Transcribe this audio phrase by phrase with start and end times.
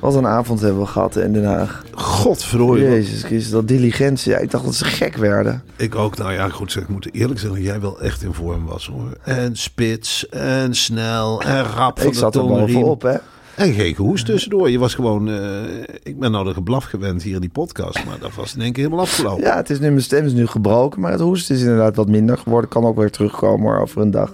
[0.00, 1.84] Wat een avond hebben we gehad in Den Haag.
[1.94, 2.82] Godverdorie.
[2.82, 4.32] Jezus Christus, dat diligentie.
[4.32, 5.62] Ja, ik dacht dat ze gek werden.
[5.76, 6.16] Ik ook.
[6.16, 6.82] Nou ja, goed zeg.
[6.82, 9.16] Ik moet eerlijk zeggen, jij wel echt in vorm was hoor.
[9.22, 13.16] En spits, en snel, en rap van Ik de zat er bovenop, hè.
[13.58, 14.70] En geen gehoest tussendoor.
[14.70, 15.28] Je was gewoon...
[15.28, 15.62] eh,
[16.02, 18.04] ik ben nou de geblaf gewend hier in die podcast.
[18.04, 19.44] Maar dat was in één keer helemaal afgelopen.
[19.44, 22.08] Ja, het is nu, mijn stem is nu gebroken, maar het hoesten is inderdaad wat
[22.08, 22.70] minder geworden.
[22.70, 24.32] Kan ook weer terugkomen hoor, over een dag.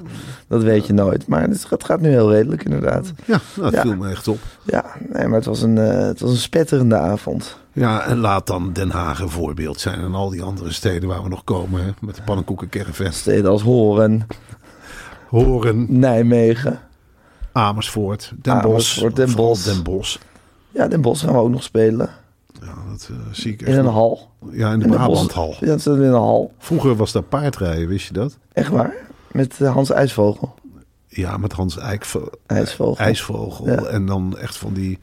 [0.48, 1.27] Dat weet je nooit.
[1.27, 3.12] Maar het gaat, gaat nu heel redelijk inderdaad.
[3.25, 3.80] Ja, nou, het Ja.
[3.83, 4.39] viel me echt op.
[4.62, 7.58] Ja, nee, maar het was een, eh, het was een spetterende avond.
[7.72, 10.00] Ja, en laat dan Den Haag een voorbeeld zijn.
[10.00, 11.84] En al die andere steden waar we nog komen.
[11.84, 13.12] Hè, met de pannenkoekencaravan.
[13.12, 14.27] Steden als Horen,
[15.28, 16.78] Horen, Nijmegen.
[17.55, 19.14] Amersfoort, Den Bosch.
[19.14, 19.64] Den Bosch.
[19.64, 20.18] Den Bosch.
[20.70, 22.11] Ja, Den Bosch gaan we ook nog spelen.
[22.61, 23.70] Ja, dat eh, zie ik echt.
[23.70, 23.95] In een nog.
[23.95, 24.30] hal.
[24.52, 25.56] Ja, in de In Brabanthal.
[25.61, 26.52] Ja, dat in een hal.
[26.58, 28.39] Vroeger was daar paardrijden, wist je dat?
[28.52, 28.95] Echt waar?
[29.33, 30.55] Met eh, Hans IJsvogel.
[31.08, 33.05] Ja, met Hans Eikvo IJsvogel.
[33.05, 33.67] IJsvogel.
[33.67, 33.83] Ja.
[33.83, 34.98] En dan echt van die...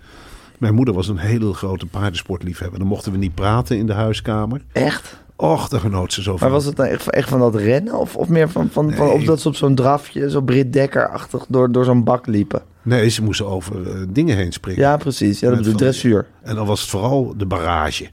[0.57, 2.79] Mijn moeder was een hele grote paardensportliefhebber.
[2.79, 4.61] Dan mochten we niet praten in de huiskamer.
[4.71, 5.20] Echt?
[5.41, 6.39] Och, daar genoot ze zo van.
[6.47, 7.93] Maar was het nou echt, van- echt van dat rennen?
[7.93, 11.45] Of, of meer van, van, van of dat ze op zo'n drafje, zo Brit Dekker-achtig,
[11.47, 12.61] door, door zo'n bak liepen?
[12.81, 14.81] Nee, ze moesten over eh, dingen heen springen.
[14.81, 15.39] Ja, precies.
[15.39, 16.27] Ja, dat die- dressuur.
[16.41, 18.09] En dan was het vooral de barrage.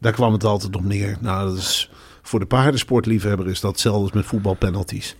[0.00, 1.16] Daar kwam het altijd op neer.
[1.20, 1.90] Nou, dat is,
[2.22, 5.16] voor de paardensportliefhebber is dat hetzelfde als met voetbalpenalties.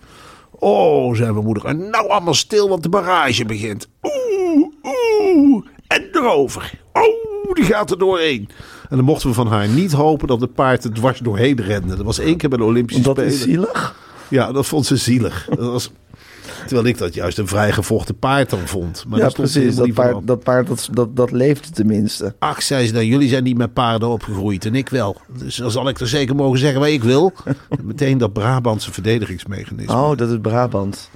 [0.50, 1.65] Oh, zei mijn moeder.
[1.65, 3.89] En nou allemaal stil, want de barrage begint.
[4.03, 5.66] Oeh, oeh.
[5.87, 6.81] En erover.
[6.93, 7.03] Oh,
[7.56, 8.49] die gaat er doorheen.
[8.89, 11.97] En dan mochten we van haar niet hopen dat het paard er dwars doorheen rende.
[11.97, 13.33] Dat was één keer bij de Olympische Dat Spelen.
[13.33, 13.94] is zielig.
[14.28, 15.47] Ja, dat vond ze zielig.
[15.49, 15.91] Dat was,
[16.66, 19.05] terwijl ik dat juist een vrijgevochten paard dan vond.
[19.09, 19.75] Maar ja, precies.
[19.75, 22.34] Dat paard, dat, paard dat, dat, dat leefde tenminste.
[22.39, 25.16] Ach, zei ze dan, jullie zijn niet met paarden opgegroeid en ik wel.
[25.39, 27.33] Dus dan zal ik er zeker mogen zeggen wat ik wil.
[27.83, 29.93] Meteen dat Brabantse verdedigingsmechanisme.
[29.95, 31.11] Oh, dat is Brabant.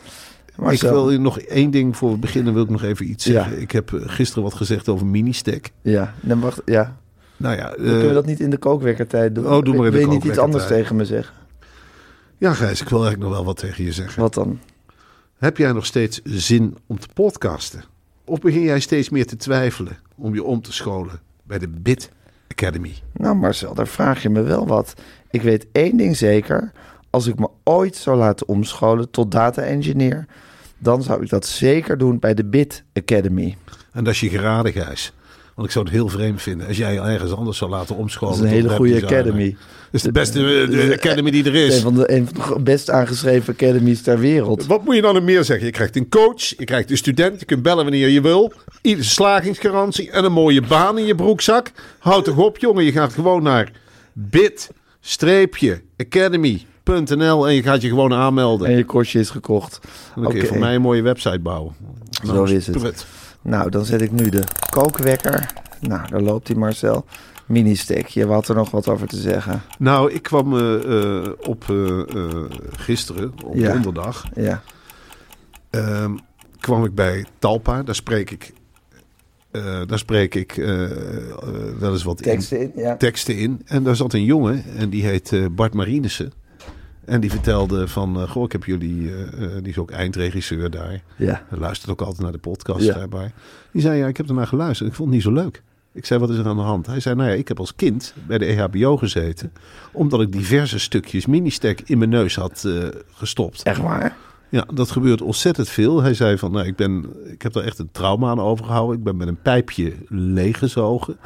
[0.53, 1.07] Ik Marcel.
[1.07, 3.33] wil nog één ding voor we beginnen, wil ik nog even iets Ja.
[3.33, 3.61] zeggen.
[3.61, 5.71] Ik heb eh, gisteren wat gezegd over mini-stack.
[5.83, 6.97] Ja, dan wacht, ja.
[7.37, 9.47] Nou ja, kunnen we eh, dat niet in de kookwerkertijd doen.
[9.47, 11.35] Oh, doe maar in de Wil je niet iets anders tegen me zeggen?
[12.39, 14.23] ja Gijs, ik wil eigenlijk nog wel wat tegen je zeggen.
[14.23, 14.59] Wat dan?
[15.39, 17.83] Heb jij nog steeds zin om te podcasten?
[18.25, 22.11] Of begin jij steeds meer te twijfelen om je om te scholen bij de Bit
[22.49, 22.95] Academy?
[23.13, 24.95] Nou Marcel, daar vraag je me wel wat.
[25.31, 26.73] Ik weet één ding zeker.
[27.11, 30.27] Als ik me ooit zou laten omscholen tot data engineer...
[30.79, 33.57] dan zou ik dat zeker doen bij de Bit Academy.
[33.93, 35.13] En dat is je geraden, Gijs.
[35.55, 38.37] Want ik zou het heel vreemd vinden als jij je ergens anders zou laten omscholen.
[38.37, 39.51] Dat is een hele goede academy.
[39.51, 39.59] Dat
[39.91, 40.39] is de beste
[40.71, 41.81] de academy die er Een is.
[41.81, 44.67] van, de, een van de best aangeschreven academies ter wereld.
[44.67, 45.67] Wat moet je dan nog meer zeggen?
[45.67, 48.53] Je krijgt een coach, je krijgt een student, je kunt bellen wanneer je wil.
[48.83, 51.73] Iedere slagingsgarantie en een mooie baan in je broekzak.
[51.99, 52.85] Houd toch op, jongen.
[52.85, 53.73] Je gaat gewoon naar
[56.95, 58.69] en je gaat je gewoon aanmelden.
[58.69, 59.81] En je kostje is gekocht.
[60.15, 61.75] Dan kun je voor mij een mooie website bouwen.
[62.25, 63.07] Zo is het.
[63.43, 65.53] Nou, dan zet ik nu de kookwekker.
[65.81, 67.05] Nou, daar loopt hij Marcel.
[67.47, 69.63] Mini-steak, je had er nog wat over te zeggen.
[69.79, 72.01] Nou, ik kwam eh, eh, op eh,
[72.71, 73.73] gisteren, op Ja.
[73.73, 74.63] donderdag, Ja,
[75.71, 76.11] ehm,
[76.61, 77.83] kwam ik bij Talpa.
[77.83, 78.53] Daar spreek ik,
[79.51, 80.67] eh, daar spreek ik eh,
[81.79, 82.97] wel eens wat teksten in, ja.
[82.97, 83.63] teksten in.
[83.67, 86.33] En daar zat een jongen en die heet Bart Marinissen.
[87.05, 90.71] En die vertelde van, eh, goh, ik heb jullie, eh, eh, die is ook eindregisseur
[90.71, 91.03] daar.
[91.17, 91.43] Ja.
[91.49, 92.95] Hij luistert ook altijd naar de podcast Ja.
[92.95, 93.33] daarbij.
[93.73, 94.89] Die zei, ja, ik heb ernaar geluisterd.
[94.91, 95.63] Ik vond het niet zo leuk.
[95.93, 96.87] Ik zei, wat is er aan de hand?
[96.87, 99.53] Hij zei, nou ja, ik heb als kind bij de EHBO gezeten.
[99.93, 102.69] Omdat ik diverse stukjes ministek in mijn neus had
[103.13, 103.63] gestopt.
[103.63, 104.17] Echt waar?
[104.49, 106.03] Ja, dat gebeurt ontzettend veel.
[106.03, 108.97] Hij zei van, nou, ik, ben, ik heb er echt een trauma aan overgehouden.
[108.99, 111.17] Ik ben met een pijpje leeggezogen.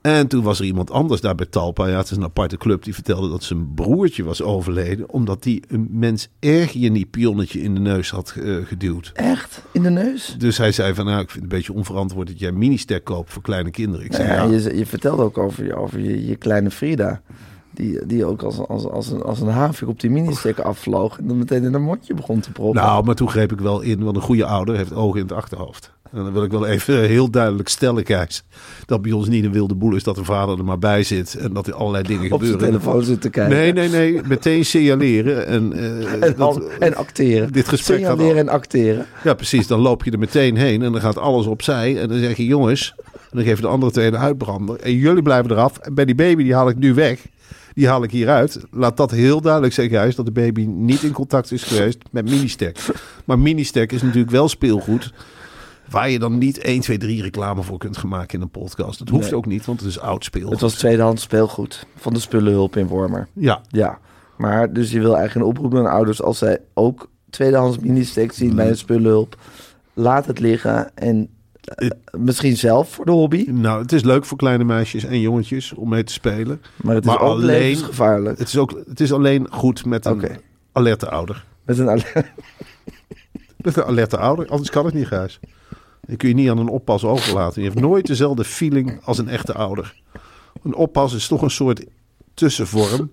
[0.00, 1.86] En toen was er iemand anders daar bij Talpa.
[1.86, 2.84] Ja, het is een aparte club.
[2.84, 5.10] Die vertelde dat zijn broertje was overleden.
[5.10, 9.10] Omdat hij een mens erg in die pionnetje in de neus had eh, geduwd.
[9.14, 9.62] Echt?
[9.72, 10.34] In de neus?
[10.38, 13.32] Dus hij zei van, nou, ik vind het een beetje onverantwoord dat jij minister koopt
[13.32, 14.06] voor kleine kinderen.
[14.06, 17.20] Ik zei, Ja, ja, je, je vertelde ook over, je, over je, je kleine Frida.
[17.70, 21.18] Die, die ook als, als, als, een, als een havik op die ministek afvloog.
[21.18, 22.82] En dan meteen in haar mondje begon te proppen.
[22.82, 25.36] Nou, maar toen greep ik wel in, want een goede ouder heeft ogen in het
[25.36, 25.92] achterhoofd.
[26.12, 28.42] En dan wil ik wel even heel duidelijk stellen, Gijs.
[28.86, 31.34] Dat bij ons niet een wilde boel is dat de vader er maar bij zit.
[31.34, 32.80] En dat er allerlei dingen op zijn gebeuren.
[32.80, 33.56] telefoon zit te kijken.
[33.56, 34.20] Nee, nee, nee.
[34.28, 35.46] Meteen signaleren.
[35.46, 37.52] En, eh, En, dat- al- en acteren.
[37.52, 39.06] dit gesprek gaat Signaleren al- en acteren.
[39.24, 39.66] Ja, precies.
[39.66, 42.00] Dan loop je er meteen heen en dan gaat alles opzij.
[42.00, 44.80] En dan zeg je, jongens, en dan geven de andere twee een uitbrander.
[44.80, 45.78] En jullie blijven eraf.
[45.78, 47.26] En bij die baby, die haal ik nu weg.
[47.74, 48.60] Die haal ik hieruit.
[48.70, 52.24] Laat dat heel duidelijk zeggen, juist dat de baby niet in contact is geweest met
[52.30, 52.78] Ministek.
[53.24, 55.12] Maar Ministek is natuurlijk wel speelgoed.
[55.90, 58.98] Waar je dan niet 1, 2, 3 reclame voor kunt gaan maken in een podcast.
[58.98, 59.34] Dat hoeft Nee.
[59.36, 60.52] ook niet, want het is oud speelgoed.
[60.52, 63.28] Het was tweedehands speelgoed van de spullenhulp in Wormer.
[63.32, 63.98] Ja, Ja,
[64.36, 68.36] maar dus je wil eigenlijk een oproep doen aan ouders als zij ook tweedehands mini-sticks
[68.36, 69.36] zien bij een spullenhulp.
[69.94, 71.28] Laat het liggen en
[71.64, 71.88] eh,
[72.18, 75.88] misschien zelf voor de hobby, nou, het is leuk voor kleine meisjes en jongetjes om
[75.88, 76.62] mee te spelen.
[76.82, 78.38] maar het is Maar ook alleen- levensgevaarlijk.
[78.38, 80.22] Het is, ook, het is alleen goed met een
[80.72, 81.44] alerte ouder.
[81.64, 82.02] Met een alle-
[83.56, 85.40] Met een alerte ouder, anders kan het niet, Gijs.
[86.08, 87.62] Die kun je niet aan een oppas overlaten.
[87.62, 89.94] Je hebt nooit dezelfde feeling als een echte ouder.
[90.62, 91.84] Een oppas is toch een soort
[92.34, 93.10] tussenvorm.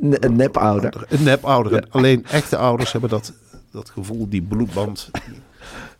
[0.00, 1.04] een nepouder.
[1.08, 1.72] Een nepouder.
[1.74, 3.32] En Alleen echte ouders hebben dat,
[3.70, 5.10] dat gevoel, die bloedband.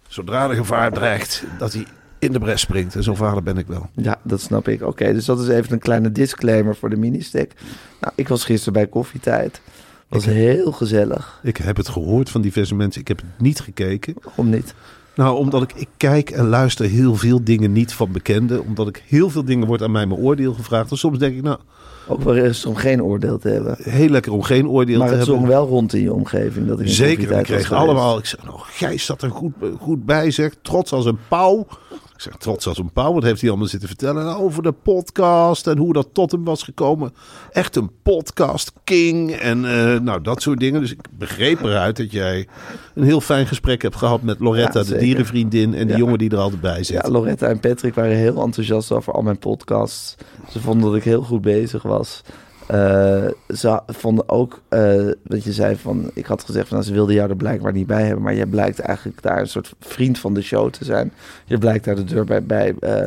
[0.09, 1.85] zodra er gevaar dreigt, dat hij
[2.19, 2.95] in de bres springt.
[2.95, 3.89] En zo'n vader ben ik wel.
[3.95, 4.83] Ja, dat snap ik.
[4.83, 7.53] Oké, dus dat is even een kleine disclaimer voor de mini-stick.
[8.01, 9.61] Nou, ik was gisteren bij koffietijd.
[10.09, 11.41] Was heel gezellig.
[11.43, 13.01] Ik heb het gehoord van diverse mensen.
[13.01, 14.15] Ik heb het niet gekeken.
[14.23, 14.75] Waarom niet?
[15.21, 18.65] Nou, omdat ik, ik kijk en luister heel veel dingen niet van bekenden.
[18.65, 20.91] Omdat ik heel veel dingen wordt aan mij mijn oordeel gevraagd.
[20.91, 21.59] En soms denk ik, nou,
[22.11, 23.77] Ook wel eens om geen oordeel te hebben.
[23.83, 25.43] heel lekker om geen oordeel maar te het hebben.
[25.43, 26.67] zong wel rond in je omgeving.
[26.67, 28.19] Dat Zeker, we kregen allemaal.
[28.19, 30.55] Ik zeg, nou, Gijs zat er goed, goed bij, zeg.
[30.62, 31.67] Trots als een pauw.
[32.15, 33.12] Ik zeg, trots als een pauw.
[33.15, 36.45] Wat heeft hij allemaal zitten vertellen Nou, over de podcast en hoe dat tot hem
[36.45, 37.12] was gekomen.
[37.51, 40.81] Echt een podcast king en eh, nou, dat soort dingen.
[40.81, 42.47] Dus ik begreep eruit dat jij
[42.95, 45.97] een heel fijn gesprek hebt gehad met Loretta, Ja, de dierenvriendin en Ja.
[45.97, 47.03] jongen die er altijd bij zit.
[47.05, 50.15] Ja, Loretta en Patrick waren heel enthousiast over al mijn podcasts.
[50.51, 52.00] Ze vonden dat ik heel goed bezig was.
[52.70, 56.94] Eh, ze vonden ook, eh wat je zei van, ik had gezegd van, nou, ze
[56.94, 60.19] wilden jou er blijkbaar niet bij hebben, maar jij blijkt eigenlijk daar een soort vriend
[60.19, 61.12] van de show te zijn.
[61.44, 63.05] Je blijkt daar de deur bij, bij, eh,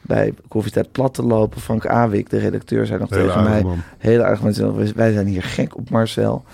[0.00, 1.60] bij Koffietijd plat te lopen.
[1.60, 3.78] Frank Awik, de redacteur, zei nog tegen mij, man.
[3.98, 6.44] heel erg mensen, wij zijn hier gek op Marcel.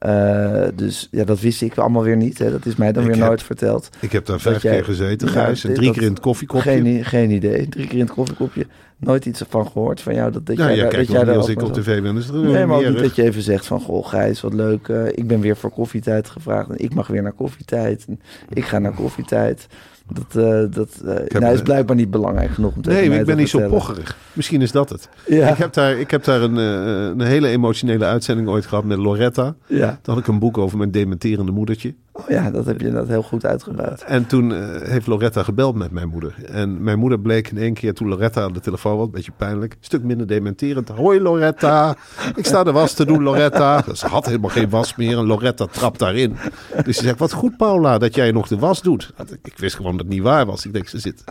[0.00, 2.38] Eh, dus ja, dat wist ik allemaal weer niet.
[2.38, 2.50] Hè.
[2.50, 3.88] Dat is mij dan Ik weer heb- nooit verteld.
[4.00, 5.64] Ik heb daar vijf jij- keer gezeten, Ja, Gijs.
[5.64, 6.70] En drie dat- keer in het koffiekopje.
[6.70, 7.68] Geen, geen idee.
[7.68, 8.66] Drie keer in het koffiekopje.
[8.96, 10.32] Nooit iets van gehoord van jou.
[10.32, 12.14] Dat, dat nou, jij, jij daar- kijkt dat jij daar als ik op tv ben.
[12.14, 13.80] Dat is Nee, maar ook niet dat je even zegt van...
[13.80, 14.88] Goh, Gijs, wat leuk.
[14.88, 16.68] eh, ik ben weer voor koffietijd gevraagd.
[16.70, 18.04] En ik mag weer naar koffietijd.
[18.08, 18.18] En
[18.52, 19.66] ik ga naar koffietijd.
[20.12, 23.18] Dat, eh, dat eh, nou, is een- blijkbaar niet belangrijk genoeg om tegen Nee, ik
[23.18, 24.16] te ben niet zo pocherig.
[24.32, 25.08] Misschien is dat het.
[25.26, 28.84] Ja, Ik, heb daar, ik heb daar een, eh, een hele emotionele uitzending ooit gehad
[28.84, 29.54] met Loretta.
[29.66, 29.98] ja.
[30.02, 31.94] Toen had ik een boek over mijn dementerende moedertje.
[32.20, 34.04] Oh, ja, dat heb je inderdaad heel goed uitgebuit.
[34.04, 36.34] En toen eh, heeft Loretta gebeld met mijn moeder.
[36.46, 39.32] En mijn moeder bleek in één keer, toen Loretta aan de telefoon was, een beetje
[39.36, 40.88] pijnlijk, een stuk minder dementerend.
[40.88, 41.96] Hoi Loretta,
[42.34, 43.84] ik sta de was te doen Loretta.
[43.92, 46.36] Ze had helemaal geen was meer en Loretta trapt daarin.
[46.84, 49.12] Dus ze zegt, wat goed Paula dat jij nog de was doet.
[49.42, 50.64] Ik wist gewoon dat het niet waar was.
[50.64, 51.24] Ik denk, ze zit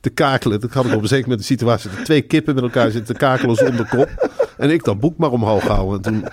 [0.00, 0.60] te kakelen.
[0.60, 3.20] Dat had ik op een moment de situatie dat twee kippen met elkaar zitten te
[3.20, 4.08] kakelen zonder kop.
[4.56, 5.96] En ik dat boek maar omhoog houden.
[5.96, 6.28] En toen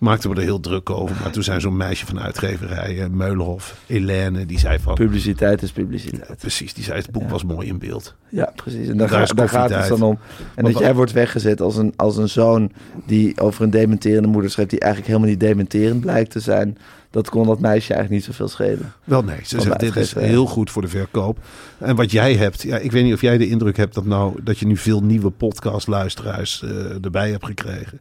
[0.00, 1.16] maakten we er heel druk over.
[1.22, 4.94] Maar toen zei zo'n meisje van de uitgeverij, eh, Meulenhof, Helene, die zei van...
[4.94, 6.38] Publiciteit is publiciteit.
[6.38, 8.14] Precies, die zei het boek was mooi in beeld.
[8.28, 8.88] Ja, precies.
[8.88, 10.18] En daar, Daar ga- is daar gaat het dan om.
[10.54, 12.72] En dat jij wordt weggezet als een, als een zoon
[13.06, 14.70] die over een dementerende moeder schrijft...
[14.70, 16.78] die eigenlijk helemaal niet dementerend blijkt te zijn.
[17.10, 18.92] Dat kon dat meisje eigenlijk niet zoveel schelen.
[19.04, 21.38] Wel nee, ze zegt dit is heel goed voor de verkoop.
[21.78, 24.42] En wat jij hebt, ja, ik weet niet of jij de indruk hebt dat, nou,
[24.42, 28.00] dat je nu veel nieuwe podcastluisteraars eh erbij hebt gekregen.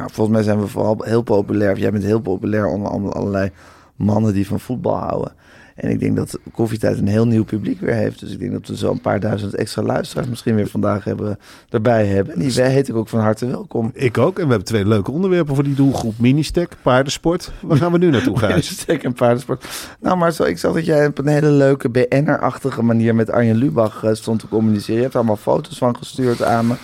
[0.00, 1.78] Nou, volgens mij zijn we vooral heel populair.
[1.78, 3.50] Jij bent heel populair onder allerlei
[3.96, 5.32] mannen die van voetbal houden.
[5.74, 8.20] En ik denk dat Koffietijd een heel nieuw publiek weer heeft.
[8.20, 11.38] Dus ik denk dat we zo een paar duizend extra luisteraars misschien weer vandaag hebben,
[11.68, 12.34] erbij hebben.
[12.34, 13.90] En die heet ik ook van harte welkom.
[13.94, 14.38] Ik ook.
[14.38, 16.18] En we hebben twee leuke onderwerpen voor die doelgroep.
[16.18, 17.52] Ministek, paardensport.
[17.60, 18.68] Waar gaan we nu naartoe, Gijs?
[18.68, 19.66] Stek en paardensport.
[20.00, 23.56] Nou, maar zo, ik zag dat jij op een hele leuke BN'er-achtige manier met Arjen
[23.56, 24.96] Lubach eh, stond te communiceren.
[24.96, 26.74] Je hebt allemaal foto's van gestuurd aan me.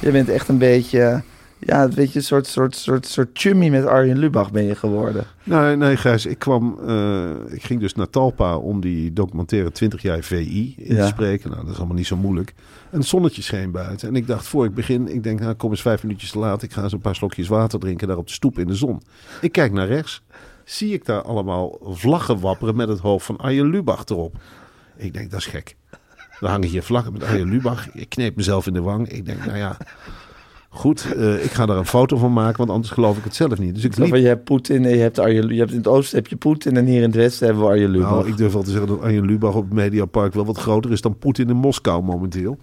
[0.00, 1.22] Je bent echt een beetje,
[1.64, 5.24] ja, een beetje een soort, soort, soort, soort chummy met Arjen Lubach ben je geworden.
[5.44, 6.26] Nee, nee, Gijs.
[6.26, 10.94] Ik kwam, eh, ik ging dus naar Talpa om die documentaire 20 jaar VI in
[10.94, 11.02] Ja.
[11.02, 11.50] te spreken.
[11.50, 12.54] Nou, dat is allemaal niet zo moeilijk.
[12.90, 14.08] En het zonnetje scheen buiten.
[14.08, 16.62] En ik dacht, voor ik begin, ik denk, nou, kom eens vijf minuutjes te laat.
[16.62, 19.02] Ik ga eens een paar slokjes water drinken daar op de stoep in de zon.
[19.40, 20.22] Ik kijk naar rechts.
[20.64, 24.36] Zie ik daar allemaal vlaggen wapperen met het hoofd van Arjen Lubach erop.
[24.96, 25.76] Ik denk, dat is gek.
[26.40, 27.92] Er hangen hier vlaggen met Arjen Lubach.
[27.94, 29.08] Ik kneep mezelf in de wang.
[29.08, 29.76] Ik denk, nou ja,
[30.74, 33.58] goed, eh, ik ga daar een foto van maken, want anders geloof ik het zelf
[33.58, 33.74] niet.
[33.74, 35.76] Dus ik liep van, je hebt Poetin en je hebt Arjen Lu- je hebt in
[35.76, 38.10] het oosten heb je Poetin en hier in het westen hebben we Arjen Lubach.
[38.10, 40.92] Nou, ik durf wel te zeggen dat Arjen Lubach op het Mediapark wel wat groter
[40.92, 42.58] is dan Poetin in Moskou momenteel.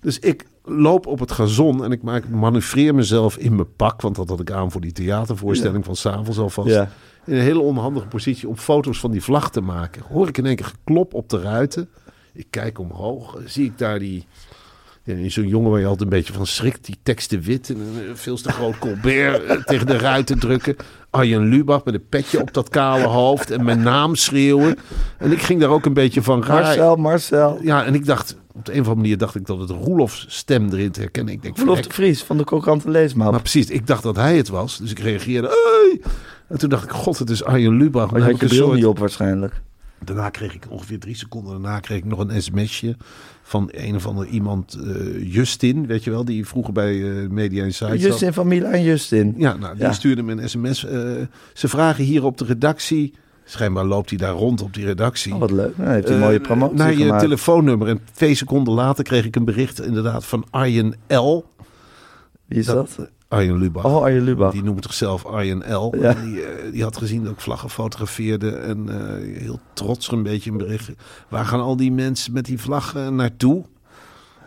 [0.00, 4.00] Dus ik loop op het gazon en ik maak, manoeuvreer mezelf in mijn pak.
[4.00, 6.68] Want dat had ik aan voor die theatervoorstelling van s'avonds alvast.
[6.68, 6.90] Ja.
[7.26, 10.02] In een hele onhandige positie om foto's van die vlag te maken.
[10.08, 11.88] Hoor ik in één keer geklop op de ruiten.
[12.32, 13.38] Ik kijk omhoog.
[13.44, 14.26] Zie ik daar die...
[15.26, 16.84] Zo'n jongen waar je altijd een beetje van schrikt.
[16.84, 20.76] Die teksten wit en een eh, veel te groot Colbert eh, tegen de ruiten drukken.
[21.10, 23.50] Arjen Lubach met een petje op dat kale hoofd.
[23.50, 24.76] En mijn naam schreeuwen.
[25.18, 26.62] En ik ging daar ook een beetje van raar.
[26.62, 27.58] Marcel, Marcel.
[27.62, 28.36] Ja, en ik dacht...
[28.52, 31.34] Op de een of andere manier dacht ik dat het Roelofs stem erin te herkennen.
[31.34, 31.82] Ik denk, verrek.
[31.82, 33.30] de Vries van de Kokante Leesmap.
[33.30, 34.78] Maar precies, ik dacht dat hij het was.
[34.78, 36.00] Dus ik reageerde, hey!
[36.48, 38.10] En toen dacht ik, god, het is Arjen Lubach.
[38.10, 39.60] Maar je heb had je bril soort- niet op waarschijnlijk.
[40.04, 42.96] Daarna kreeg ik ongeveer drie seconden daarna kreeg ik nog een sms'je
[43.42, 47.64] van een of ander iemand, eh, Justin, weet je wel, die vroeger bij eh, Media
[47.64, 48.10] Insight zat.
[48.10, 49.34] Justin van Mila en Justin.
[49.36, 49.92] Ja, nou, die Ja.
[49.92, 50.84] stuurde me een sms.
[50.84, 51.00] eh,
[51.52, 53.14] ze vragen hier op de redactie.
[53.44, 55.32] Schijnbaar loopt hij daar rond op die redactie.
[55.34, 55.76] Oh, wat leuk.
[55.76, 57.20] Nou, heeft hij een Eh, mooie promotie Naar je gemaakt.
[57.22, 57.88] telefoonnummer.
[57.88, 61.38] En twee seconden later kreeg ik een bericht inderdaad van Arjen L.
[62.46, 62.98] Wie is dat?
[63.28, 63.84] Arjen Lubach.
[63.84, 64.52] Oh, Arjen Lubach.
[64.52, 65.94] Die noemt zichzelf Arjen L.
[65.98, 66.14] Ja.
[66.14, 68.50] Die, eh, die had gezien dat ik vlaggen fotografeerde.
[68.50, 70.90] En eh, heel trots een beetje een bericht.
[71.28, 73.64] Waar gaan al die mensen met die vlaggen naartoe?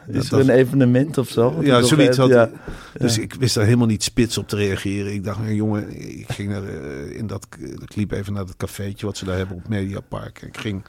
[0.07, 1.55] Is Dat er een evenement of zo?
[1.61, 2.49] Ja, zoiets had Ja.
[2.97, 5.13] Dus ik wist daar helemaal niet spits op te reageren.
[5.13, 8.57] Ik dacht, nou, jongen, ik ging naar, eh, in dat, ik liep even naar dat
[8.57, 10.41] cafeetje wat ze daar hebben op Mediapark.
[10.41, 10.83] Ik ging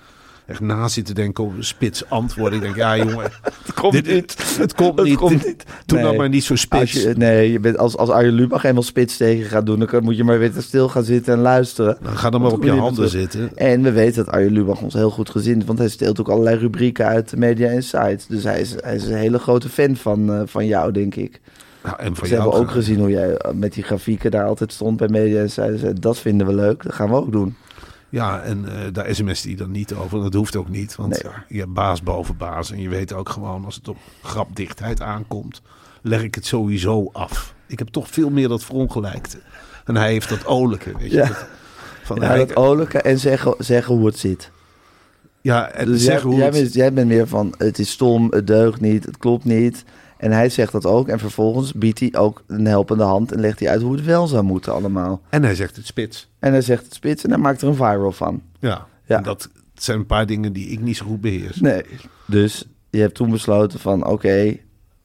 [0.49, 2.53] echt na zitten denken over spits antwoord.
[2.53, 3.17] Ik denk, ja jongen,
[3.65, 4.57] Het komt dit, niet.
[4.59, 5.17] Het komt niet.
[5.17, 5.65] komt niet.
[5.87, 6.17] Nou Nee.
[6.17, 6.93] maar niet zo Als spits.
[6.93, 10.17] je, nee, je bent, als, als Arjen Lubach eenmaal spits tegen gaat doen, dan moet
[10.17, 11.99] je maar weer stil gaan zitten en luisteren.
[12.03, 13.57] Dan ga dan maar op je handen zitten.
[13.57, 16.59] En we weten dat Arjen Lubach ons heel goed gezien want hij steelt ook allerlei
[16.59, 18.27] rubrieken uit de Media Insights.
[18.27, 21.41] Dus hij is, hij is een hele grote fan van, eh, van jou, denk ik.
[21.83, 24.73] Nou, en voor Ze hebben ook gezien hoe jij eh, met die grafieken daar altijd
[24.73, 25.47] stond bij Media.
[25.57, 27.57] En dat vinden we leuk, dat gaan we ook doen.
[28.11, 30.21] Ja, en eh, daar sms die dan niet over.
[30.23, 30.97] Dat hoeft ook niet.
[30.97, 32.71] Want Nee, je hebt baas boven baas.
[32.71, 35.63] En je weet ook gewoon, als het op grapdichtheid aankomt,
[36.03, 37.55] leg ik het sowieso af.
[37.67, 39.39] Ik heb toch veel meer dat verongelijkte.
[39.85, 41.17] En hij heeft dat olijke, weet je.
[41.17, 41.27] Ja.
[41.27, 41.47] Dat-
[42.03, 44.51] van, Ja, dat olijke en zeggen, zeggen hoe het zit.
[45.41, 47.91] ja, en Dus zeg jij, hoe jij, het- bent, jij bent meer van het is
[47.91, 49.85] stom, het deugt niet, het klopt niet.
[50.19, 51.09] En hij zegt dat ook.
[51.09, 54.27] En vervolgens biedt hij ook een helpende hand en legt hij uit hoe het wel
[54.27, 55.21] zou moeten allemaal.
[55.29, 56.29] En hij zegt het spits.
[56.39, 58.43] En hij zegt het spits en hij maakt er een viral van.
[58.59, 59.17] Ja, Ja.
[59.17, 61.61] En dat zijn een paar dingen die ik niet zo goed beheers.
[61.61, 61.83] Nee.
[62.27, 64.57] Dus je hebt toen besloten van oké,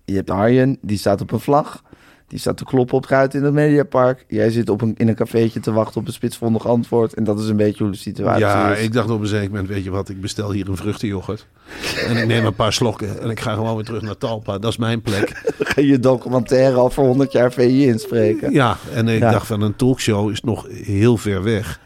[0.06, 1.84] je hebt Arjen, die staat op een vlag.
[2.34, 4.26] Die staat te kloppen op het ruit in het Mediapark.
[4.28, 7.14] Jij zit op een, in een cafeetje te wachten op een spitsvondig antwoord.
[7.14, 8.84] En dat is een beetje hoe de situatie Ja, is.
[8.84, 11.48] ik dacht op een zeker moment, weet je wat, ik bestel hier een vruchtenyoghurt.
[12.08, 14.58] en ik neem een paar slokken en ik ga gewoon weer terug naar Talpa.
[14.58, 15.42] Dat is mijn plek.
[15.60, 18.52] ga je documentaire al voor 100 jaar VI inspreken.
[18.52, 19.32] Ja, en ik Ja.
[19.32, 21.80] dacht van een talkshow is nog heel ver weg.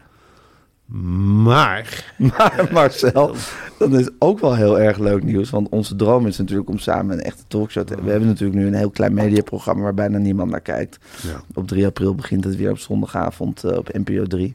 [0.92, 3.34] Maar, Maar Marcel,
[3.78, 5.50] dat is ook wel heel erg leuk nieuws.
[5.50, 8.04] Want onze droom is natuurlijk om samen een echte talkshow te hebben.
[8.04, 10.98] We hebben natuurlijk nu een heel klein mediaprogramma waar bijna niemand naar kijkt.
[11.22, 11.42] Ja.
[11.54, 14.54] Op 3 april begint het weer op zondagavond eh, op NPO 3.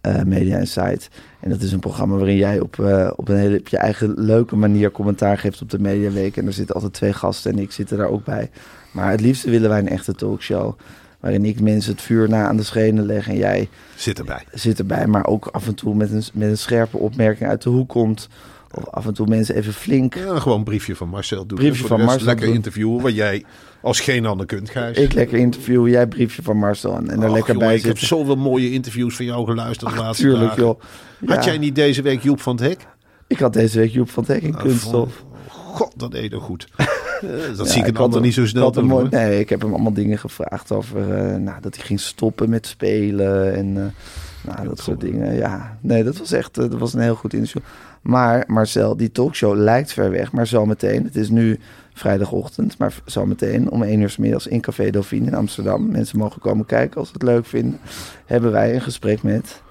[0.00, 1.08] eh, Media Insight.
[1.40, 4.14] En dat is een programma waarin jij op, eh, op een hele op je eigen
[4.16, 6.36] leuke manier commentaar geeft op de Mediaweek.
[6.36, 8.50] En er zitten altijd twee gasten en ik zit er daar ook bij.
[8.90, 10.78] Maar het liefste willen wij een echte talkshow.
[11.20, 14.44] Waarin ik mensen het vuur na aan de schenen leg en jij zit erbij.
[14.52, 17.70] zit erbij, maar ook af en toe met een, met een scherpe opmerking uit de
[17.70, 18.28] hoek komt.
[18.74, 20.14] Of af en toe mensen even flink.
[20.14, 21.58] Ja, gewoon een briefje van Marcel doen.
[21.58, 22.54] Briefje van Marcel Lekker doen.
[22.54, 23.44] interviewen, wat jij
[23.82, 24.96] als geen ander kunt, Gijs.
[24.98, 27.98] Ik lekker interview, jij briefje van Marcel en, en er lekker jongen, bij ik heb
[27.98, 30.62] zoveel mooie interviews van jou geluisterd de laatste Tuurlijk dagen.
[30.62, 30.80] joh.
[31.26, 32.86] Had jij niet deze week Joep van het Hek?
[33.26, 35.24] Ik had deze week Joep van Teck in Ah, kunststof.
[35.48, 36.68] God, dat deed er goed.
[37.20, 38.84] Dat Ja, zie ik ander hem- niet zo snel doen.
[38.86, 39.08] mooi-.
[39.10, 42.66] Nee, ik heb hem allemaal dingen gevraagd over eh, nou, dat hij ging stoppen met
[42.66, 43.54] spelen.
[43.54, 45.34] En eh, Nou, dat soort dingen.
[45.34, 47.62] Ja, nee, dat was echt eh, dat was een heel goed interview.
[48.02, 50.32] Maar Marcel, die talkshow lijkt ver weg.
[50.32, 51.58] Maar zometeen, het is nu
[51.94, 55.90] vrijdagochtend, maar zometeen om 1 uur 's middags in Café Dauphine in Amsterdam.
[55.90, 57.78] Mensen mogen komen kijken als ze het leuk vinden.
[58.26, 59.62] Hebben wij een gesprek met.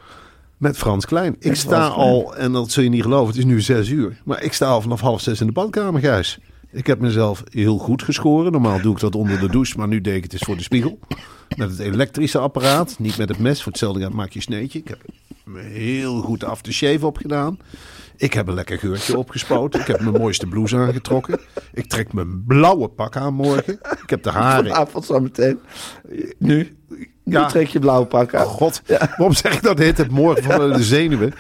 [0.58, 1.36] Met Frans Klein.
[1.40, 1.92] Ik sta Klein.
[1.92, 4.22] al, en dat zul je niet geloven, het is nu zes uur.
[4.24, 6.40] Maar ik sta al vanaf half zes in de badkamer, Gijs.
[6.76, 8.52] Ik heb mezelf heel goed geschoren.
[8.52, 10.64] Normaal doe ik dat onder de douche, maar nu deed ik het eens voor de
[10.64, 11.00] spiegel.
[11.58, 13.64] Met het elektrische apparaat, niet met het mes.
[13.64, 14.80] Voor hetzelfde geld maak je sneetje.
[14.80, 15.00] Ik heb
[15.44, 17.60] me heel goed af de shave opgedaan.
[18.18, 19.80] Ik heb een lekker geurtje opgespoten.
[19.80, 21.40] Ik heb mijn mooiste blouse aangetrokken.
[21.74, 23.74] Ik trek mijn blauwe pak aan morgen.
[24.04, 25.60] Ik heb de haren Vanavond zometeen.
[26.38, 26.78] Nu.
[27.24, 27.46] Nu Ja.
[27.46, 28.46] trek je blauwe pak aan.
[28.46, 31.34] Oh god, waarom zeg ik dat dit het morgen van de zenuwen?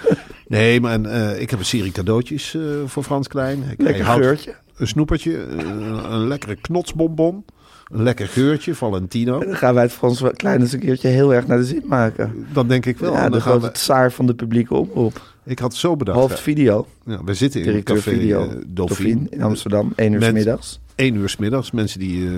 [0.47, 3.57] Nee, maar eh, ik heb een serie cadeautjes eh, voor Frans Klein.
[3.61, 4.55] Ik, Lekker hij houdt geurtje.
[4.77, 7.45] Een snoepertje, een, een lekkere knotsbonbon,
[7.91, 9.39] een lekker geurtje, Valentino.
[9.39, 11.83] En dan gaan wij het Frans Klein eens een keertje heel erg naar de zin
[11.85, 12.47] maken.
[12.53, 13.11] Dat denk ik wel.
[13.13, 15.21] ja, En de dan grote we, tsaar van de publieke omroep.
[15.43, 16.19] ik had zo bedacht.
[16.19, 16.87] Hoofd video.
[17.05, 18.41] ja, we zitten in Directeur café video.
[18.49, 19.93] eh, Dauphine in Amsterdam.
[19.95, 20.79] 1 uur 's middags.
[20.95, 21.71] 1 uur 's middags.
[21.71, 22.33] Mensen die eh,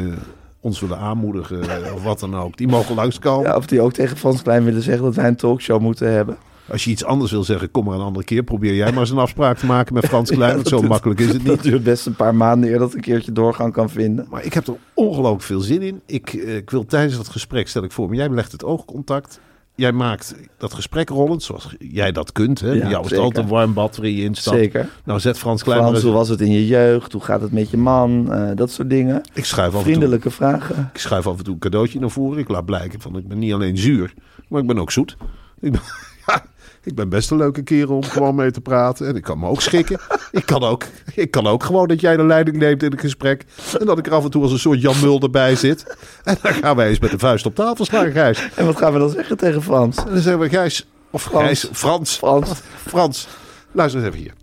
[0.59, 3.49] ons willen aanmoedigen eh, of wat dan ook, die mogen langskomen.
[3.49, 6.37] Ja, of die ook tegen Frans Klein willen zeggen dat wij een talkshow moeten hebben.
[6.71, 8.43] Als je iets anders wil zeggen, kom maar een andere keer.
[8.43, 10.55] Probeer jij maar eens een afspraak te maken met Frans Klein.
[10.55, 11.47] want zo makkelijk is het niet.
[11.47, 14.27] Dat duurt best een paar maanden eer dat een keertje doorgang kan vinden.
[14.29, 16.01] Maar ik heb er ongelooflijk veel zin in.
[16.05, 19.39] Ik, eh, ik wil tijdens dat gesprek, stel ik voor me, jij legt het oogcontact.
[19.75, 22.59] Jij maakt dat gesprek rollend, zoals jij dat kunt.
[22.59, 22.71] Hè?
[22.71, 24.57] Ja, jou is het altijd een warm bad waarin je instapt.
[24.57, 24.89] Zeker.
[25.03, 27.11] Nou, zet Frans Klein maar Frans, hoe was het in je jeugd?
[27.11, 28.33] Hoe gaat het met je man?
[28.33, 29.21] Eh, dat soort dingen.
[29.33, 30.89] Ik schuif, af en toe, Vriendelijke vragen.
[30.93, 32.39] ik schuif af en toe een cadeautje naar voren.
[32.39, 34.13] Ik laat blijken van, ik ben niet alleen zuur,
[34.47, 35.17] maar ik ben ook zoet.
[35.59, 35.81] Ik ben,
[36.27, 36.45] ja,
[36.83, 39.07] ik ben best een leuke kerel om gewoon mee te praten.
[39.07, 39.99] En ik kan me ook schikken.
[40.31, 40.83] Ik kan ook,
[41.15, 43.45] ik kan ook gewoon dat jij de leiding neemt in het gesprek.
[43.79, 45.97] En dat ik er af en toe als een soort Jan Mulder bij zit.
[46.23, 48.49] En dan gaan wij eens met de vuist op tafel slaan, Gijs.
[48.55, 49.97] En wat gaan we dan zeggen tegen Frans?
[49.97, 51.43] En dan zeggen we, Gijs, of Frans.
[51.45, 52.49] Gijs, Frans, Frans.
[52.87, 53.27] Frans,
[53.71, 54.33] luister eens even hier.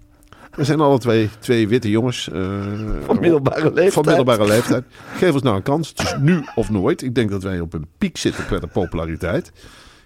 [0.55, 2.29] We zijn alle twee, twee witte jongens.
[2.33, 2.41] eh,
[3.07, 3.93] Van middelbare leeftijd.
[3.93, 4.85] Van middelbare leeftijd.
[5.17, 5.89] Geef ons nou een kans.
[5.89, 7.03] Het is nu of nooit.
[7.03, 9.53] Ik denk dat wij op een piek zitten qua de populariteit.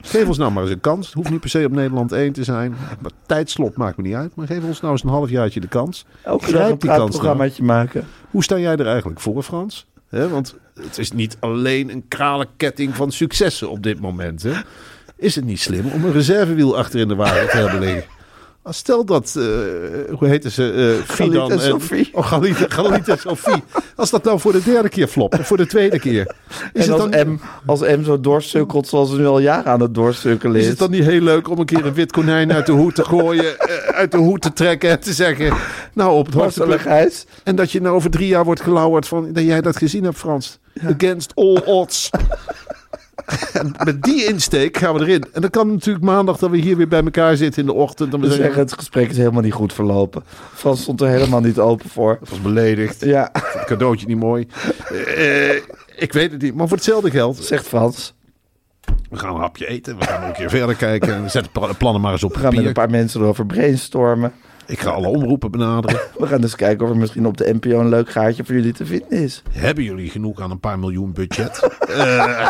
[0.00, 1.06] Geef ons nou maar eens een kans.
[1.06, 2.74] Het hoeft niet per se op Nederland 1 te zijn.
[3.00, 4.34] Maar tijdslot maakt me niet uit.
[4.34, 6.04] Maar geef ons nou eens een halfjaartje de kans.
[6.22, 6.96] Elke Grijp dag een nou.
[6.98, 8.06] praatprogrammaatje maken.
[8.30, 9.86] Hoe sta jij er eigenlijk voor, Frans?
[10.10, 14.42] Want het is niet alleen een kralenketting van successen op dit moment.
[14.42, 14.52] Hè?
[15.16, 18.04] Is het niet slim om een reservewiel achter in de wagen te hebben liggen?
[18.62, 19.44] Als Stel dat, eh,
[20.18, 20.96] hoe heette ze?
[21.06, 22.08] eh Fidan en Sophie.
[22.12, 23.62] Oh, Galit, Galit en Sophie.
[23.96, 26.34] Als dat nou voor de derde keer flopt, of voor de tweede keer.
[26.72, 29.72] Is en het, als, dan, M, als M zo doorsukkelt zoals ze nu al jaren
[29.72, 30.68] aan het doorsukkelen is is.
[30.68, 33.04] het dan niet heel leuk om een keer een wit konijn uit de hoed te
[33.04, 35.52] gooien, eh, uit de hoed te trekken en te zeggen,
[35.94, 37.26] nou op het hoogtepunt.
[37.44, 40.16] En dat je nou over drie jaar wordt gelauwerd van dat jij dat gezien hebt,
[40.18, 40.58] Frans.
[40.96, 42.10] Against all odds.
[43.52, 45.24] En met die insteek gaan we erin.
[45.32, 48.14] En dan kan natuurlijk maandag dat we hier weer bij elkaar zitten in de ochtend.
[48.14, 50.24] En we zeggen, zeggen, het gesprek is helemaal niet goed verlopen.
[50.54, 52.16] Frans stond er helemaal niet open voor.
[52.20, 53.04] dat was beledigd.
[53.04, 54.46] Ja, Het cadeautje niet mooi.
[55.16, 55.54] Eh,
[55.96, 56.54] ik weet het niet.
[56.54, 57.36] Maar voor hetzelfde geld.
[57.36, 58.14] zegt Frans.
[59.10, 59.98] We gaan een hapje eten.
[59.98, 61.14] We gaan nog een keer verder kijken.
[61.14, 63.46] En we zetten pla- plannen maar eens op We gaan met een paar mensen erover
[63.46, 64.32] brainstormen.
[64.66, 66.00] Ik ga alle omroepen benaderen.
[66.18, 68.72] We gaan dus kijken of er misschien op de NPO een leuk gaatje voor jullie
[68.72, 69.42] te vinden is.
[69.52, 71.60] Hebben jullie genoeg aan een paar miljoen budget?
[71.88, 72.48] Eh,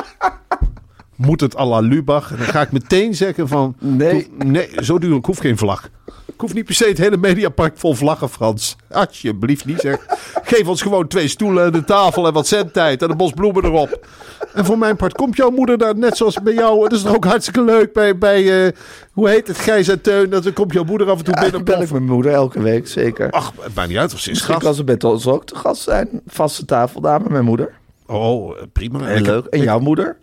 [1.18, 2.30] moet het à la Lubach?
[2.30, 3.74] En dan ga ik meteen zeggen van...
[3.78, 4.30] Nee.
[4.44, 5.16] nee, zo duur.
[5.16, 5.88] Ik hoef geen vlag.
[6.26, 8.76] Ik hoef niet per se het hele mediapark vol vlaggen, Frans.
[8.90, 10.06] Alsjeblieft niet, zeg.
[10.42, 13.64] Geef ons gewoon twee stoelen en een tafel en wat zendtijd en een bos bloemen
[13.64, 14.06] erop.
[14.54, 16.80] En voor mijn part komt jouw moeder daar net zoals bij jou.
[16.82, 18.72] Dat is toch ook hartstikke leuk bij, bij eh,
[19.12, 20.30] hoe heet het, Gijs en Teun.
[20.30, 21.64] Dat dan komt jouw moeder af en toe Ja, binnen.
[21.64, 23.30] bel ik mijn moeder elke week, zeker.
[23.30, 24.62] Ach, het maakt niet uit of ze is gast.
[24.62, 26.08] kan ze met ons ook te gast zijn.
[26.26, 27.72] Vaste tafeldame, mijn moeder.
[28.06, 29.08] Oh, prima.
[29.08, 29.44] Ik- leuk.
[29.46, 30.16] En jouw moeder?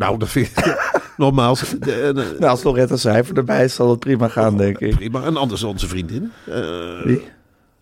[0.00, 0.90] Nou, dat vind ik...
[1.16, 4.94] Nogmaals, de- de- Nou, als Loretta Cijfer erbij is, zal het prima gaan, denk ik.
[4.96, 5.22] prima.
[5.22, 6.32] En anders onze vriendin.
[6.46, 7.22] eh, Wie?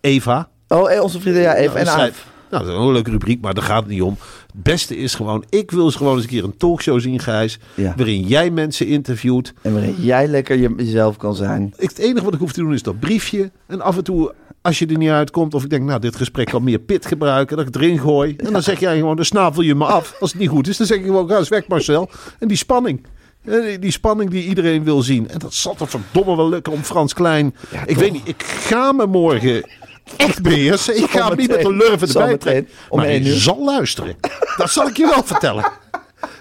[0.01, 0.49] Eva.
[0.69, 2.27] Oh, eh, onze vrienden, ja, en Nou, Aaf.
[2.51, 4.17] Nou, dat is een leuke rubriek, maar daar gaat het niet om.
[4.53, 7.59] Het beste is gewoon, ik wil eens gewoon eens een keer een talkshow zien, Gijs.
[7.75, 7.95] Ja.
[7.97, 9.53] Waarin jij mensen interviewt.
[9.63, 11.73] En waarin jij lekker je- jezelf kan zijn.
[11.77, 13.51] Ik, het enige wat ik hoef te doen is dat briefje.
[13.67, 14.33] En af en toe,
[14.69, 17.57] als je er niet uitkomt, of ik denk, nou, dit gesprek kan meer pit gebruiken,
[17.57, 18.35] dat ik het erin gooi.
[18.37, 20.15] En dan zeg jij gewoon, dan snavel je me af.
[20.21, 22.11] Als het niet goed is, dan zeg ik gewoon, ga eens weg, Marcel.
[22.39, 23.07] En die spanning.
[23.45, 25.29] eh, die- spanning die iedereen wil zien.
[25.31, 27.55] En dat zal toch verdomme wel lukken om Frans Klein.
[27.87, 29.69] ik weet niet, ik ga me morgen
[30.17, 30.97] echt beheersen.
[30.97, 32.73] Ik ga hem niet met de lurven erbij trekken.
[32.91, 34.17] maar hij zal luisteren.
[34.57, 35.71] Dat zal ik je wel vertellen.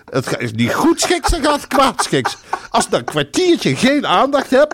[0.09, 2.37] Het is niet goed schiks, dan gaat het kwaad schiks.
[2.69, 4.73] Als ik een kwartiertje geen aandacht heb,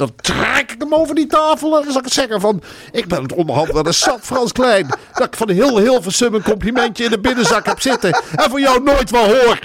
[0.00, 2.62] Dan trek ik hem over die tafel en dan zal ik zeggen van...
[2.92, 4.86] Ik ben het onderhand wel een zat Frans Klein.
[5.14, 8.22] Dat ik van heel Hilversum een complimentje in de binnenzak heb zitten.
[8.36, 9.58] En voor jou nooit wel hoor.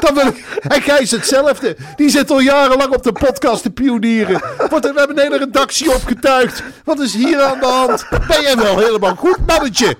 [0.00, 0.44] Dan wil ik...
[0.60, 1.76] En Gijs hetzelfde.
[1.96, 4.42] Die zit al jarenlang op de podcast te pionieren.
[4.70, 6.62] Wordt We hebben een hele redactie opgetuigd.
[6.84, 8.06] Wat is hier aan de hand?
[8.28, 9.96] Ben jij wel helemaal goed, mannetje?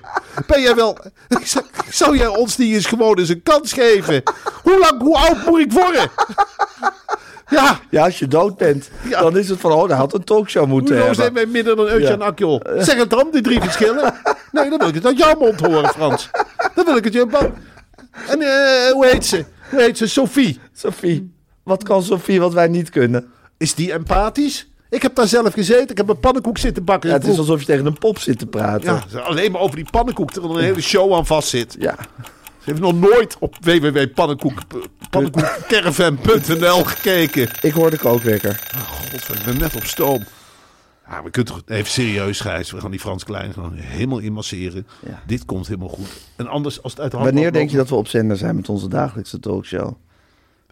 [0.47, 0.97] Ben jij wel...
[1.89, 4.23] Zou jij ons niet eens gewoon eens een kans geven?
[4.63, 6.11] Hoe lang, hoe oud moet ik worden?
[7.49, 9.21] Ja, Ja, als je dood bent, Ja.
[9.21, 11.87] dan is het van, oh, hij had een talkshow moeten hoezo zijn wij midden dan
[11.87, 12.61] Eutje en Akjol?
[12.77, 14.13] Zeg het dan, die drie verschillen.
[14.51, 16.29] Nee, dan wil ik het uit jouw mond horen, Frans.
[16.75, 17.27] Dan wil ik het je...
[18.27, 19.45] En eh, hoe heet ze?
[19.69, 20.07] Hoe heet ze?
[20.07, 20.59] Sophie.
[20.73, 23.27] Sophie, wat kan Sophie wat wij niet kunnen?
[23.57, 24.67] Is die empathisch?
[24.89, 25.89] Ik heb daar zelf gezeten.
[25.89, 27.09] Ik heb een pannenkoek zitten bakken.
[27.09, 29.01] Ja, het is alsof je tegen een pop zit te praten.
[29.11, 31.75] Ja, alleen maar over die pannenkoek, terwijl er een hele show aan vast zit.
[31.79, 31.95] Ja.
[32.65, 34.61] Ze heeft nog nooit op www.pannenkoek-
[35.09, 37.47] pannenkoekcaravan.nl gekeken.
[37.61, 38.59] Ik hoorde kookwekker.
[38.87, 40.23] God, ik ben net op stoom.
[41.09, 42.71] Ja, we kunnen toch even serieus, Gijs.
[42.71, 44.87] We gaan die Frans Klein gewoon helemaal inmasseren.
[45.05, 45.21] Ja.
[45.27, 46.07] Dit komt helemaal goed.
[46.35, 48.55] En anders, als het uit de hand Wanneer denk je dat we op zender zijn
[48.55, 49.93] met onze dagelijkse talkshow?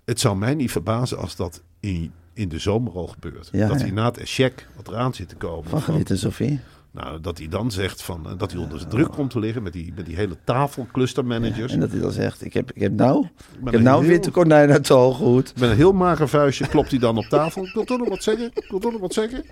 [0.06, 3.50] Het zou mij niet verbazen als dat in, in de zomer al gebeurt.
[3.52, 5.70] Ja, dat hij na het echec wat eraan zit te komen.
[5.70, 6.60] Van Geniet en Sophie.
[6.94, 9.64] Nou, dat hij dan zegt van, eh, dat hij onder zijn druk komt te liggen
[9.64, 11.74] met die, met die hele tafel clustermanagers.
[11.74, 13.26] En dat hij dan zegt, ik heb, ik heb nou,
[13.66, 15.60] ik heb nou heel- witte konijn uit de hooghoed.
[15.60, 17.66] Met een heel mager vuistje klopt hij dan op tafel.
[17.66, 18.52] Ik wil toch nog wat zeggen?
[18.54, 19.44] Ik wil toch nog wat zeggen?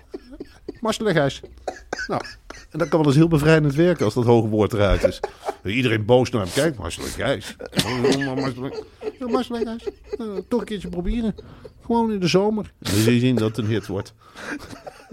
[0.80, 1.40] Marcel en Gijs.
[2.06, 2.22] Nou,
[2.70, 5.20] en dat kan wel eens heel bevrijdend werken als dat hoge woord eruit is.
[5.64, 6.78] Iedereen boos naar hem kijkt.
[6.78, 7.56] En Gijs.
[10.18, 11.34] Nou, toch een keertje proberen.
[11.84, 12.72] Gewoon in de zomer.
[12.78, 14.14] Dan zul je zien dat het een hit wordt.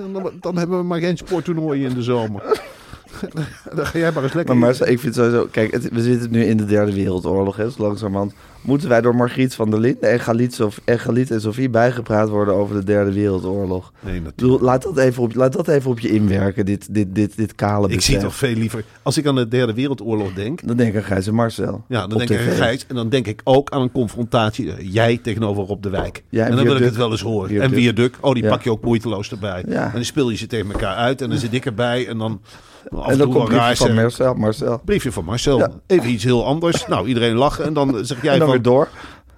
[0.08, 2.42] Dan, dan hebben we maar geen sporttoernooien in de zomer.
[3.76, 4.58] Dan ga jij maar eens lekker...
[4.58, 5.48] Maar Marcel, ik vind sowieso...
[5.52, 8.34] Kijk, het- we zitten nu in de derde wereldoorlog, hè, zo langzamerhand.
[8.62, 12.30] Moeten wij door Margriet van der Linden en Galit, Sof- en Galit en Sofie bijgepraat
[12.30, 13.92] worden over de derde wereldoorlog?
[14.00, 14.62] Nee, Ik natuurlijk.
[14.62, 17.88] laat dat even op, laat dat even op je inwerken, dit, dit, dit, dit kale
[17.90, 18.14] Ik besef.
[18.14, 18.84] zie toch veel liever...
[19.02, 20.68] Als ik aan de derde wereldoorlog denk...
[20.68, 21.84] Dan denk ik aan Gijs en Marcel.
[21.88, 22.54] Ja, dan denk ik aan.
[22.54, 22.86] Gijs.
[22.88, 24.74] En dan denk ik ook aan een confrontatie.
[24.74, 26.24] eh, Jij tegenover Rob de Wijk.
[26.30, 27.48] Ja, en en dan wil ik het wel eens horen.
[27.50, 27.72] Viaduct.
[27.74, 28.18] En Viaduct.
[28.22, 28.50] Oh, die Ja.
[28.50, 29.64] pak je ook moeiteloos erbij.
[29.68, 29.86] Ja.
[29.86, 31.22] En dan speel je ze tegen elkaar uit.
[31.22, 32.08] En dan zit ik erbij.
[32.08, 32.42] En dan
[32.90, 33.94] af En dan komt briefje van.
[33.94, 34.34] Marcel.
[34.34, 34.82] Marcel.
[34.86, 35.58] Briefje van Marcel.
[35.58, 35.72] Ja.
[35.88, 36.88] Even iets heel anders.
[36.88, 37.66] Nou, iedereen lachen.
[37.66, 38.58] En dan zeg jij En dan van...
[38.58, 38.90] weer door.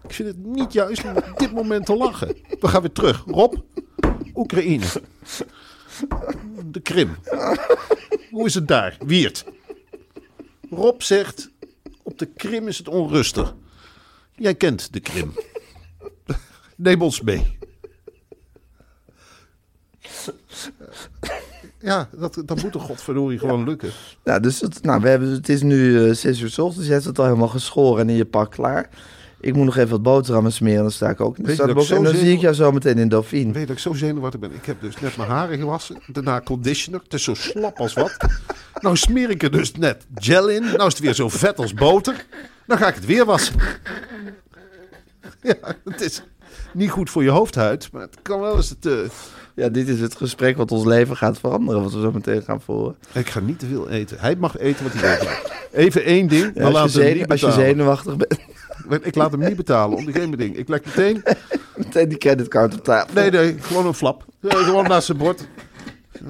[0.08, 2.36] Ik vind het niet juist om op dit moment te lachen.
[2.60, 3.24] We gaan weer terug.
[3.26, 3.54] Rob,
[4.36, 4.86] Oekraïne.
[6.66, 7.16] De Krim.
[8.32, 8.98] Hoe is het daar?
[9.06, 9.46] Wiert.
[10.70, 11.50] Rob zegt,
[12.04, 13.56] op de Krim is het onrustig.
[14.36, 15.34] Jij kent de Krim.
[16.76, 17.58] Neem ons mee.
[21.82, 23.90] Ja, dat, dat moet toch godverdorie gewoon lukken.
[24.24, 26.88] Ja, dus het, nou, we hebben, het is nu eh, zes uur s ochtends.
[26.88, 28.90] Je hebt het al helemaal geschoren en in je pak klaar.
[29.40, 30.82] Ik moet nog even wat boterhammen smeren.
[30.82, 31.64] Dan sta ik ook in de.
[31.64, 33.52] En dan zie ik jou zo meteen in Dauphine.
[33.52, 34.54] Weet dat ik zo zenuwachtig ben.
[34.54, 35.98] Ik heb dus net mijn haren gewassen.
[36.08, 37.00] Daarna conditioner.
[37.04, 38.18] Het is zo slap als wat.
[38.82, 40.62] Nou smeer ik er dus net gel in.
[40.62, 42.26] Nou is het weer zo vet als boter.
[42.68, 43.56] Dan ga ik het weer wassen.
[45.42, 46.24] Ja, het is
[46.74, 47.92] niet goed voor je hoofdhuid.
[47.92, 48.86] Maar het kan wel eens het...
[48.86, 48.94] eh,
[49.62, 51.82] Ja, dit is het gesprek wat ons leven gaat veranderen.
[51.82, 52.96] Wat we zo meteen gaan voeren.
[53.14, 54.18] Ik ga niet te veel eten.
[54.20, 55.28] Hij mag eten wat hij wil.
[55.72, 56.52] Even één ding.
[56.54, 59.56] Ja, maar laat als, je hem niet als je zenuwachtig bent, Ik laat hem niet
[59.56, 59.98] betalen.
[59.98, 60.58] Om geen ding.
[60.58, 61.24] Ik leg meteen...
[61.76, 63.14] meteen die creditcard op tafel.
[63.14, 63.56] Nee, nee.
[63.60, 64.26] Gewoon een flap.
[64.42, 65.48] Gewoon naast zijn bord.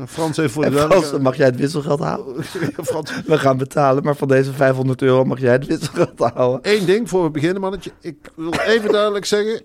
[0.07, 2.43] Frans even voor de Frans, mag jij het wisselgeld houden?
[2.83, 6.59] Frans, We gaan betalen, maar van deze 500 euro mag jij het wisselgeld houden.
[6.61, 7.91] Eén ding voor we beginnen, mannetje.
[8.01, 9.61] Ik wil even duidelijk zeggen.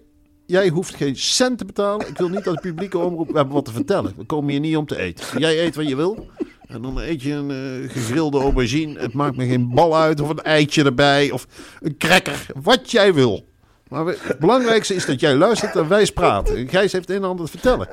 [0.46, 2.08] Jij hoeft geen cent te betalen.
[2.08, 3.34] Ik wil niet als publieke omroep.
[3.34, 4.14] Hebben wat te vertellen.
[4.16, 5.38] We komen hier niet om te eten.
[5.38, 6.30] Jij eet wat je wil.
[6.66, 9.00] En dan eet je een eh, gegrilde aubergine.
[9.00, 10.20] Het maakt me geen bal uit.
[10.20, 11.30] Of een eitje erbij.
[11.30, 11.46] Of
[11.80, 12.46] een cracker.
[12.62, 13.48] Wat jij wil.
[13.88, 16.56] Maar het belangrijkste is dat jij luistert en wij praten.
[16.56, 17.88] En Gijs heeft een en ander te vertellen.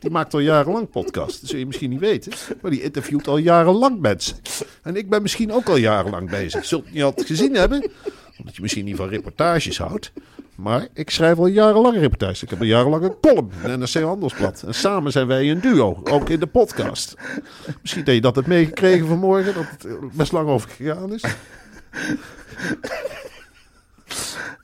[0.00, 1.40] Die maakt al jarenlang podcast.
[1.40, 2.32] Dat zul je misschien niet weten.
[2.60, 4.36] Maar die interviewt al jarenlang mensen.
[4.82, 6.64] En ik ben misschien ook al jarenlang bezig.
[6.64, 7.90] Zult je niet altijd gezien hebben.
[8.38, 10.12] Omdat je misschien niet van reportages houdt.
[10.58, 12.42] Maar ik schrijf al jarenlang reportages.
[12.42, 14.62] Ik heb al jarenlang een column in NRC Handelsblad.
[14.66, 16.00] En samen zijn wij een duo.
[16.04, 17.14] Ook in de podcast.
[17.82, 19.54] Misschien dat je dat hebt meegekregen vanmorgen.
[19.54, 21.22] Dat het er best lang over gegaan is.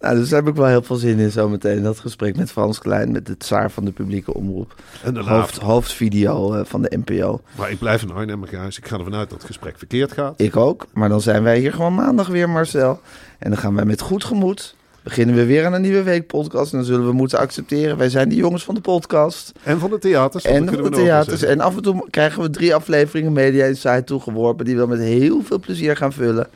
[0.01, 1.83] Nou, dus daar heb ik wel heel veel zin in zometeen.
[1.83, 4.75] Dat gesprek met Frans Klein, met de tsaar van de publieke omroep.
[5.03, 7.41] En daarna- Hoofd, hoofdvideo eh, van de NPO.
[7.57, 8.79] Maar ik blijf een Arnhemmer, Gijs.
[8.79, 10.41] Ik ga ervan uit dat het gesprek verkeerd gaat.
[10.41, 10.87] Ik ook.
[10.93, 13.01] Maar dan zijn wij hier gewoon maandag weer, Marcel.
[13.39, 14.75] En dan gaan wij met goed gemoed.
[15.05, 16.73] Beginnen we weer aan een nieuwe weekpodcast.
[16.73, 17.97] En dan zullen we moeten accepteren.
[17.97, 19.53] Wij zijn de jongens van de podcast.
[19.63, 20.45] En van de theaters.
[20.45, 21.43] En van de theaters.
[21.43, 24.65] En af en toe krijgen we drie afleveringen Media Insight toegeworpen.
[24.65, 26.47] Die we met heel veel plezier gaan vullen.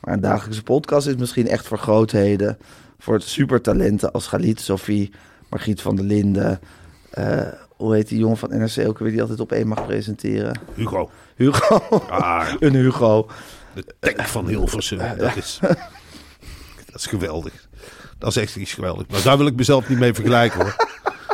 [0.00, 2.58] Maar een dagelijkse podcast is misschien echt voor grootheden.
[2.98, 5.10] Voor supertalenten als Galit, Sophie,
[5.48, 6.60] Margriet van der Linden.
[7.10, 7.40] eh,
[7.76, 10.60] hoe heet die jongen van NRC ook weer die altijd op één mag presenteren?
[10.74, 11.10] Hugo.
[11.36, 11.76] Hugo.
[12.10, 13.28] Ah, Een Hugo.
[13.74, 14.98] de tank van Hilversum.
[15.18, 15.60] Dat is,
[17.00, 17.52] is geweldig.
[18.18, 19.06] Dat is echt iets geweldig.
[19.10, 20.76] Maar daar wil ik mezelf niet mee vergelijken hoor.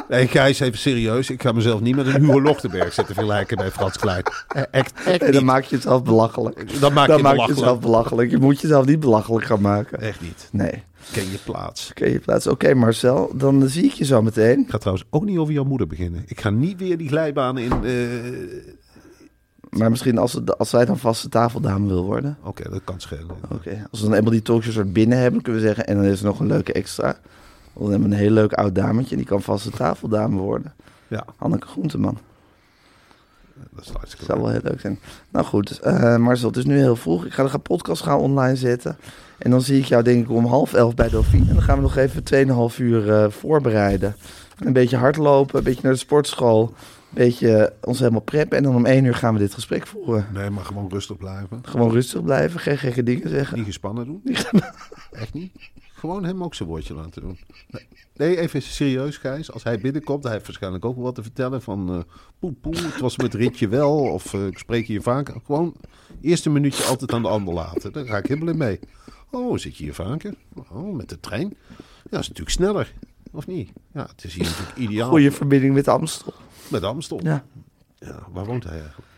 [0.08, 1.30] Nee, Gijs, even serieus.
[1.30, 4.22] Ik ga mezelf niet met een Hugo Lochtenberg zitten vergelijken bij Frans Klein.
[4.48, 6.80] Eh, Echt, echt En dan maak je jezelf belachelijk.
[6.80, 7.58] Dan maak dan je maak je belachelijk.
[7.58, 8.30] jezelf belachelijk.
[8.30, 10.00] Je moet jezelf niet belachelijk gaan maken.
[10.00, 10.48] Echt niet.
[10.52, 10.82] Nee.
[11.12, 11.90] Ken je plaats.
[11.90, 12.46] Oké, je plaats.
[12.46, 14.60] Oké, Marcel, dan zie ik je zo meteen.
[14.60, 16.22] Ik ga trouwens ook niet over jouw moeder beginnen.
[16.26, 17.72] Ik ga niet weer die glijbaan in.
[17.84, 17.90] eh,
[19.70, 22.38] Maar misschien als, het, als zij dan vaste tafeldame wil worden.
[22.42, 23.36] Oké, dat kan schelen.
[23.48, 25.86] Oké, als we dan eenmaal die talkshows er binnen hebben, kunnen we zeggen...
[25.86, 27.16] en dan is er nog een leuke extra.
[27.74, 29.10] Dan hebben we een heel leuk oud dametje...
[29.10, 30.74] en die kan vaste tafeldame worden.
[31.08, 32.18] Ja, Hanneke Groenteman.
[33.70, 34.98] dat is hartstikke zou wel heel leuk zijn.
[35.30, 37.24] Nou goed, eh Marcel, het is nu heel vroeg.
[37.24, 38.96] Ik ga de podcast gaan online zetten.
[39.38, 41.48] En dan zie ik jou denk ik om half elf bij Dauphine.
[41.48, 44.16] En dan gaan we nog even 2,5 uur eh, voorbereiden.
[44.58, 46.74] Een beetje hardlopen, een beetje naar de sportschool.
[47.08, 48.58] Een beetje ons helemaal preppen.
[48.58, 50.26] En dan om één uur gaan we dit gesprek voeren.
[50.32, 51.58] Nee, maar gewoon rustig blijven.
[51.62, 53.56] Gewoon rustig blijven, geen gekke dingen zeggen.
[53.56, 54.22] Niet gespannen doen.
[55.10, 55.52] Echt niet.
[55.92, 57.38] Gewoon hem ook zijn woordje laten doen.
[58.16, 59.52] Nee, even serieus, Gijs.
[59.52, 61.90] Als hij binnenkomt, hij heeft waarschijnlijk ook wel wat te vertellen van...
[61.94, 62.00] eh
[62.38, 65.34] poe, poe, het was met Ritje wel, of eh, ik spreek hier vaker.
[65.44, 65.74] Gewoon
[66.20, 67.92] eerste minuutje altijd aan de ander laten.
[67.92, 68.78] Daar ga ik helemaal in mee.
[69.30, 70.34] Oh, zit je hier vaker?
[70.72, 71.56] Oh, met de trein?
[71.78, 72.92] Ja, dat is natuurlijk sneller.
[73.36, 73.70] Of niet?
[73.92, 75.08] Ja, het is hier natuurlijk ideaal.
[75.08, 76.34] Goede verbinding met Amstel.
[76.68, 77.20] Met Amstel.
[77.22, 77.44] Ja,
[77.98, 79.08] Ja, waar woont hij eigenlijk?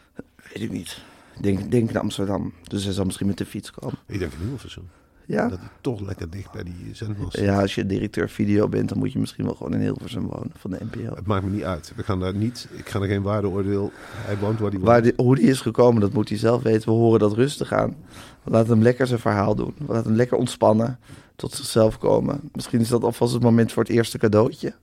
[0.53, 1.01] weet ik niet.
[1.41, 2.53] Denk, denk in Amsterdam.
[2.63, 3.99] Dus hij zal misschien met de fiets komen.
[4.07, 4.89] Ik denk in Hilversum.
[5.29, 5.49] Ja.
[5.49, 8.99] Dat hij toch lekker dicht bij die zendmast Ja, als je directeur video bent, dan
[8.99, 11.15] moet je misschien wel gewoon in Hilversum wonen van de NPO.
[11.15, 11.93] Het maakt me niet uit.
[11.97, 13.93] We gaan daar niet, ik ga er geen waardeoordeel.
[14.15, 14.91] Hij woont waar hij woont.
[14.91, 16.89] Waar die, hoe die is gekomen, dat moet hij zelf weten.
[16.89, 17.97] We horen dat rustig aan.
[18.43, 19.75] We laten hem lekker zijn verhaal doen.
[19.79, 20.99] We laten hem lekker ontspannen.
[21.37, 22.41] Tot zichzelf komen.
[22.53, 24.75] Misschien is dat alvast het moment voor het eerste cadeautje.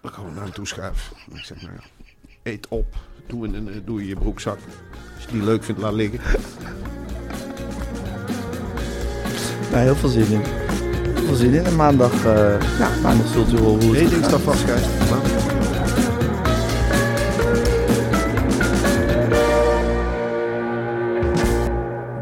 [0.00, 1.16] Dan gaan we naar hem toe schuiven.
[1.34, 1.90] Ik zeg maar,
[2.42, 2.86] eet op.
[3.26, 4.58] Doe in, een- doe in je broekzak.
[5.14, 6.20] Als je die leuk vindt, laat liggen.
[9.70, 10.42] Nou, heel veel zin in.
[11.14, 11.64] Heel veel zin in.
[11.64, 14.40] En maandag, eh, ja, maandag zult u horen hoe het gaat.
[14.40, 14.86] vast, Gijs.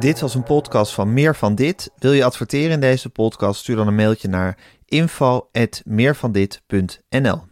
[0.04, 1.90] Dit was een podcast van Meer van Dit.
[1.96, 3.61] Wil je adverteren in deze podcast?
[3.61, 7.42] Stuur dan een mailtje naar info@meervandit.nl.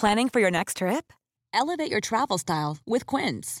[0.00, 1.12] Planning for your next trip?
[1.50, 3.60] Elevate your travel style with Quince.